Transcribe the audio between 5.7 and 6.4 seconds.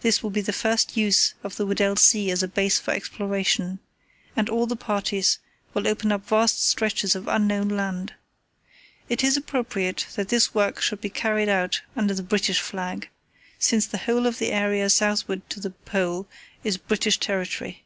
will open up